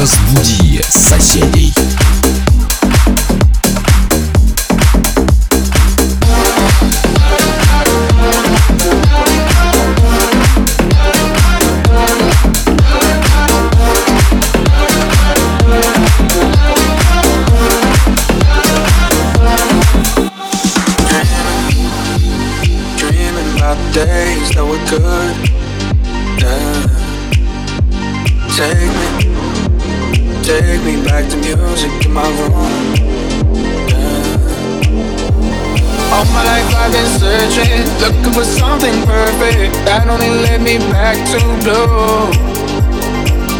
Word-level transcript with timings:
Разбуди 0.00 0.80
соседей. 0.88 1.77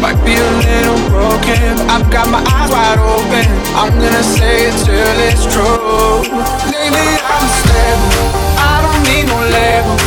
Might 0.01 0.15
be 0.23 0.31
a 0.31 0.51
little 0.63 0.99
broken. 1.09 1.75
I've 1.91 2.09
got 2.09 2.29
my 2.31 2.39
eyes 2.39 2.71
wide 2.71 2.99
open. 2.99 3.43
I'm 3.75 3.91
gonna 3.99 4.23
say 4.23 4.71
it 4.71 4.75
till 4.85 5.17
it's 5.27 5.43
true. 5.51 6.23
Lately 6.71 7.19
I'm 7.19 7.47
stable. 7.59 8.15
I 8.55 8.79
don't 8.79 9.03
need 9.03 9.27
no 9.27 9.39
label. 9.43 9.97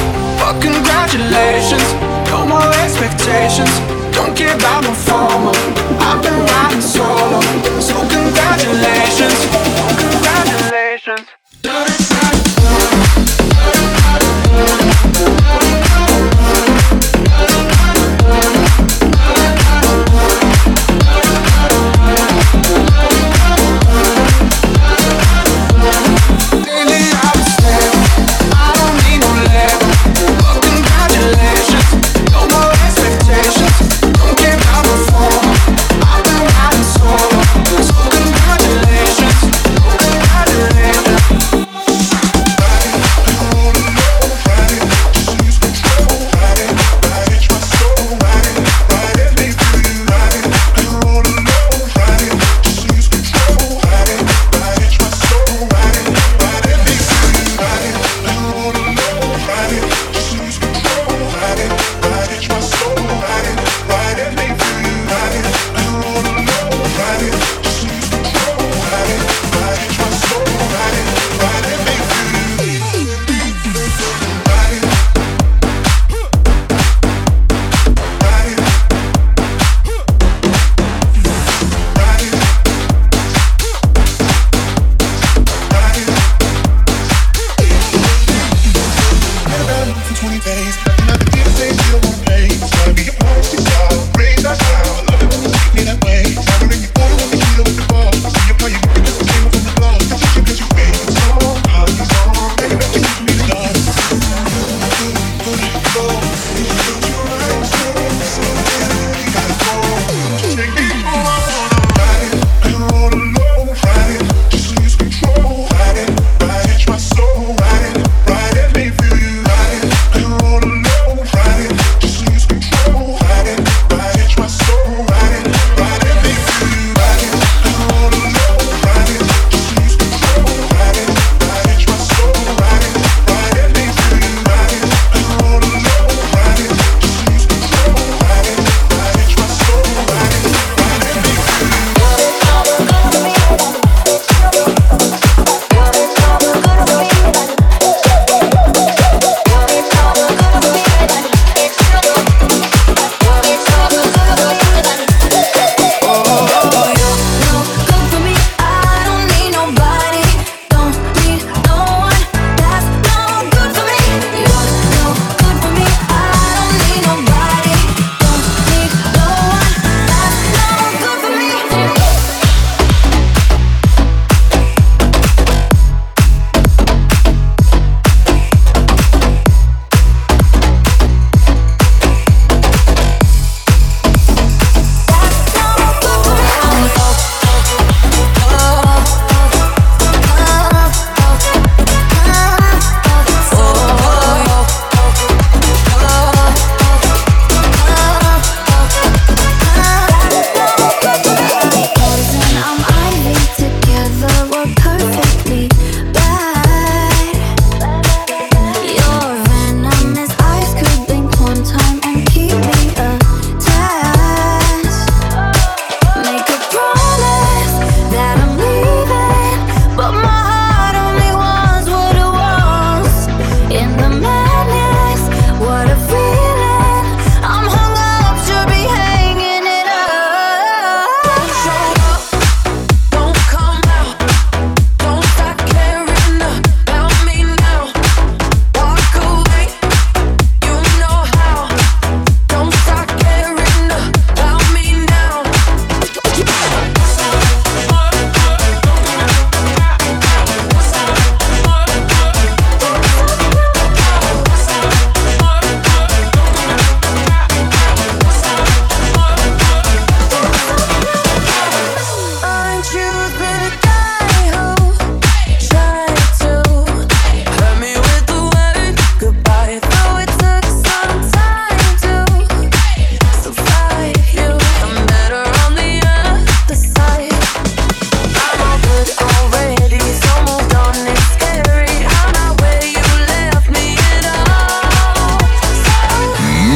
But 0.40 0.60
congratulations, 0.64 1.84
no 2.32 2.46
more 2.46 2.72
expectations. 2.80 3.72
Don't 4.16 4.34
care 4.34 4.56
about 4.56 4.84
no 4.84 4.94
formal. 4.94 5.54
I've 6.00 6.22
been 6.22 6.40
riding 6.40 6.80
solo. 6.80 7.40
So 7.78 7.94
congratulations, 8.08 9.38
congratulations. 10.00 11.28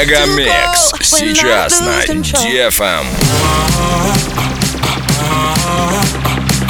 Мегамикс 0.00 0.94
сейчас 1.02 1.78
на 1.80 2.00
DFM. 2.06 3.04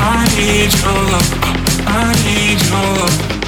I 0.01 0.27
need 0.37 0.73
your 0.83 0.99
love. 1.13 1.31
I 1.87 2.13
need 2.25 2.61
your 2.69 2.83
love. 2.97 3.40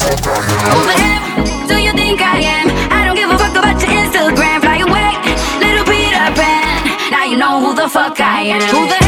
Who 0.00 0.08
the 0.08 0.16
fuck 0.16 1.68
do 1.68 1.76
you 1.76 1.92
think 1.92 2.22
I 2.22 2.40
am? 2.40 2.70
I 2.90 3.04
don't 3.04 3.16
give 3.16 3.28
a 3.28 3.36
fuck 3.36 3.52
about 3.52 3.80
your 3.82 3.90
Instagram. 3.90 4.60
Fly 4.64 4.78
away, 4.80 5.12
little 5.60 5.84
Peter 5.84 6.32
Pan. 6.40 7.10
Now 7.10 7.24
you 7.24 7.36
know 7.36 7.60
who 7.60 7.74
the 7.74 7.88
fuck 7.88 8.18
I 8.18 8.44
am. 8.44 8.62
Who 8.62 8.88
the 8.88 8.99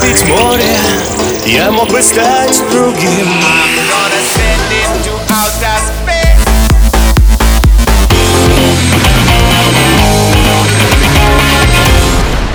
выпить 0.00 0.26
море, 0.28 0.76
я 1.46 1.70
мог 1.70 1.88
бы 1.90 2.02
стать 2.02 2.62
другим. 2.70 3.28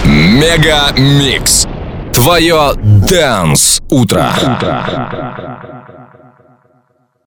MegaMix. 0.05 1.67
Твое 2.13 2.73
Dance 2.75 3.81
Утро. 3.89 4.31